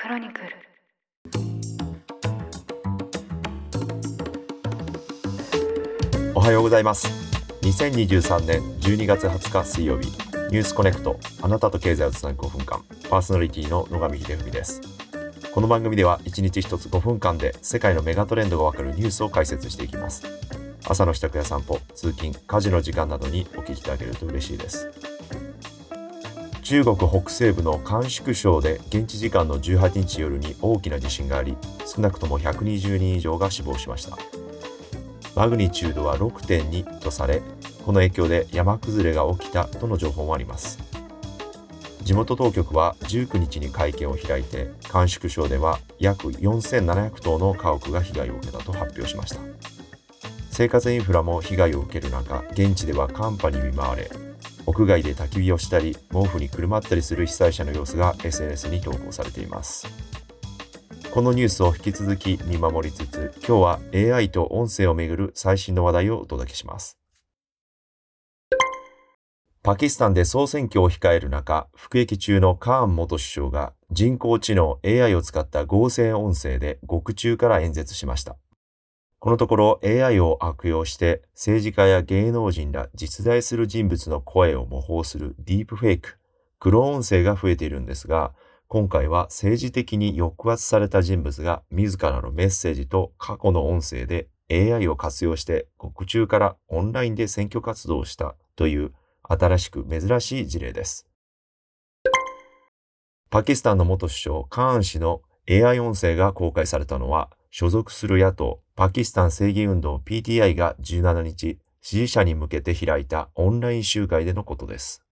[0.00, 0.46] クロニクル。
[6.34, 7.06] おはようございます。
[7.60, 14.80] 2023年12月20日水曜日ニュースコネクトあなたと経済をつなぐ5分間パーソナリティの野上秀文です。
[15.52, 20.22] この番組では1日1つ5分間で世界のメガトレンドがわかるニュースを解説していきます。
[20.88, 25.09] 朝の支度や散歩通勤家事の時間などにお聞きいただけると嬉しいです。
[26.70, 34.16] 中国北西部の甘粛省で現地時間の18日夜に大きな地震があり少なくとも120人以上が死亡しました。
[35.34, 37.42] マグニチュードは6.2とされ
[37.84, 40.78] この影響で山崩れが起きたとの情報もあります。
[42.04, 49.40] 地元当局は19日に会見を開いて甘粛省では約4700棟の家屋が被害を受けたと発表しました。
[50.52, 54.08] 生活インフラも被害を受ける中現地では寒波に見舞われ
[54.70, 59.88] 屋外で焚き火をしたり毛布にくるまったりする被災者の様子が SNS に投稿されています
[61.12, 66.98] このニュースを引き続き見守りつつ今日は AI と音声をめぐる最新の話題をお届けします
[69.64, 78.36] パキスタンで総選挙を控える中、服役中のカーン元首相が人工知能 AI を使った合成音声で獄中から演説しました。
[79.20, 86.16] このところ AI を悪用して政治家や芸能人ら実在する人物の声を模倣するディープフェイク、
[86.58, 88.32] 黒音声が増えているんですが、
[88.66, 101.06] 今回は政治的に抑圧された人物が自らのメッセージと過去の音声で AI を活用して獄中からオンラインで選挙活動をしたという新しく珍しい事例です。
[103.28, 115.04] パキスタンの元首相カーン氏の AI 音声が公開されたのは所属する野党パキスタン正義運動 PTI が17日、支持者に向けて開いたオンライン集会でのことです。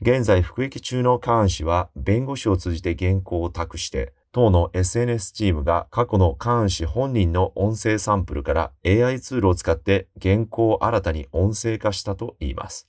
[0.00, 12.86] 現在服役中のカーン氏は弁護士を通じて原稿を託して、党の SNS チームが過去のカーン氏本人の音声サンプルから AI ツールを使って原稿を新たに音声化したといいます。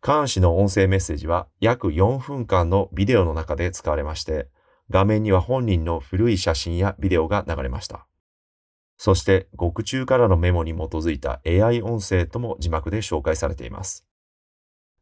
[0.00, 4.48] カーン氏の音声メッセージは約4分間のビデオの中で使われまして、
[4.88, 8.06] 画面には本人の古い写真やビデオが流れました。
[8.96, 14.06] そして、獄中からのメモに基づいた AI 音声とも字幕で紹介されています。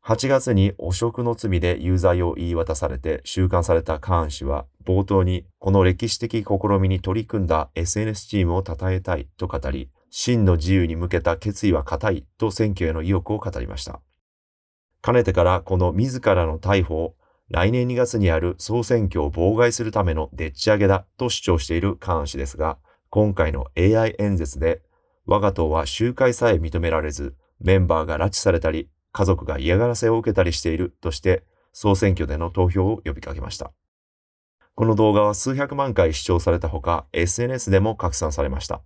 [0.04, 14.00] 8月に汚職の罪で有罪を言い渡されて収監されたカーン氏は冒頭にこの歴史的試みに取り組んだ SNS チームを称えたいと語り、真の自由に向けた決意は固いと選挙への意欲を語りました。
[15.02, 17.14] かねてからこの自らの逮捕を
[17.48, 22.78] 来年2月にある総選挙を妨害するためのでっち上げだと主張しているカーン氏ですが、
[23.14, 24.80] 今回の AI 演説で、
[25.26, 33.70] 我が党は集会さえ認められず、メンバーが拉致されたり、家族が嫌がらせを受けたりしているとして、総選挙での投票を呼びかけました。
[34.74, 38.80] この動画は数百万回視聴されたほか、SNS でも拡散されました。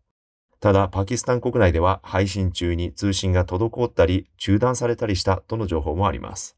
[0.59, 6.56] ただ、パキスタン国内では配信中に通信が滞ったり、中断されたりしたとの情報もあります。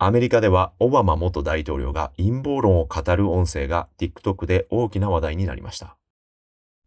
[0.00, 5.96] アメリカではオバマ元大統領が陰謀論を語る音声が TikTok で大きな話題になりました。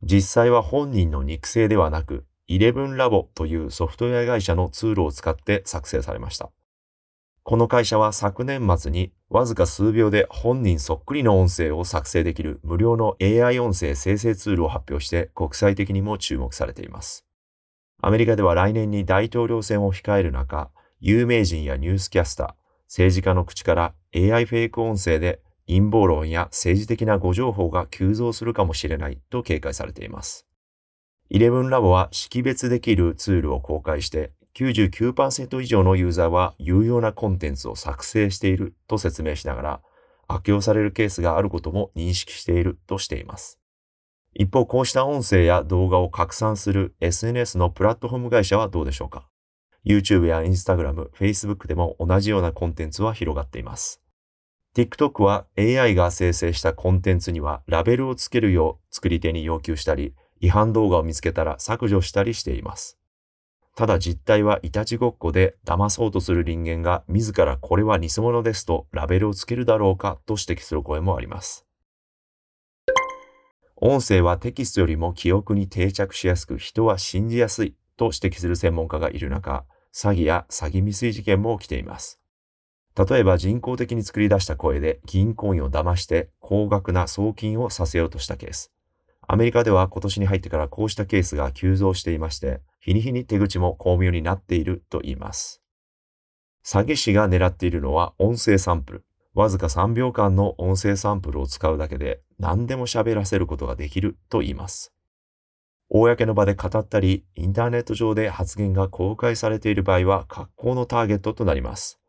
[0.01, 6.51] 実際は本人の肉声ではなく、11ラボというソフトウェア会社のツールを使って作成されました。
[7.43, 17.25] この会社は昨年末にわずか数秒で本人そっくりの音声を作成できる無料の AI 音声生成ツールを発表して国際的にも注目されています。
[18.01, 20.69] アメリカでは来年に大統領選を控える中、
[21.01, 22.60] 有名人やニュースキャスター、
[22.91, 30.45] 政治家の口から AI フェイク音声で陰謀論や政治的な誤情報が急増するかもしれないと警戒されています。
[31.31, 39.81] 11ラボは識別できるツールを公開して99%以上のユーザーは有用なコンテンツを作成していると説明しながら
[40.27, 43.57] 悪用されるケースがあることも認識しているとしています。
[44.33, 49.30] 一方、こうした音声や動画を拡散する SNS のプラットフォーム会社はどうでしょうか？
[49.85, 54.01] YouTube や Instagram、Facebook でも同じようなコンテンツは広がっています。
[54.75, 62.97] TikTok は AI が生成したコンテンツにはラベルをつけるよう作り手に要求したり、違反動画を見つけたら削除したりしています。
[63.75, 71.65] ただ実態はいたちごっこで騙そうとする人間が自らこれは偽物ですとラベルをつけるだろうかと指摘する声もあります。
[73.77, 82.19] 音声はテキストよりも記憶に定着しやすく人は信じやすいと指摘する専門家がいる中、詐欺や詐欺未遂事件も起きています。
[82.97, 88.71] 例えば人工的に作り出した声で銀行員を騙して高額な送金をさせようとしたケース。
[89.27, 95.61] アメリカでは今年に入ってからこうしたケースが急増していまして、日に日に手口も巧妙になっていると言います。
[96.65, 104.93] 詐欺師が狙っているのは音声サンプル、わずか3秒間の音声サンプルを使うだけで何でも喋らせることができると言います。
[105.93, 111.99] 公の場で語ったり、インターネット上で発言が公開されている場合は、格好のターゲットとなります。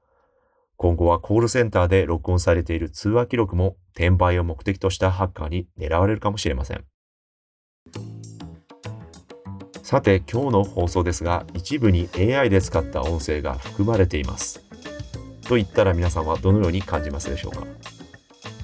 [0.77, 6.85] 今後はコールセンターで録音されている通話記録も転売を目的としたハッカーに狙われるかもしれません。
[9.83, 14.61] さて今日の放送ですが一部に AI で使った音声が含まれています。
[15.47, 17.65] と言ったら皆さんはどのように感じますでしょうか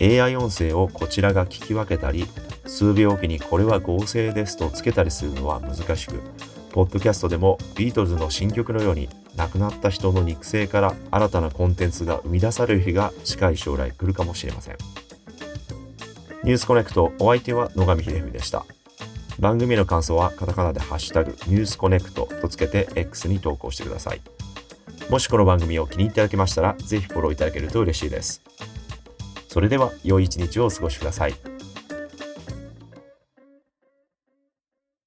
[0.01, 2.25] ？AI 音声をこちらが聞き分けたり
[2.69, 6.21] 数秒おきにこれは合成ですとつけたりするのは難しく
[6.71, 14.77] ポッドキャストでもビートルズの新曲のように亡くなった人の肉声から新たなコンテンツが生み出される日が近い将来来るかもしれません
[16.45, 18.65] ニュースコネクトお相手は野上秀文でした
[19.39, 24.21] 番組の感想はカタカナでハッシュタグニュースコネクトとつけて X に投稿してください。
[25.11, 28.43] もしこの番組を気に入っていただけましたら、ぜひフォローいただけると嬉しいです。
[29.49, 31.48] それでは、良い一日をお過ごしください。